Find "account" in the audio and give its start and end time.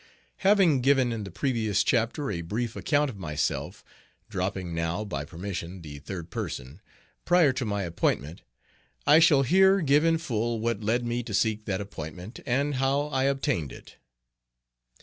2.75-3.11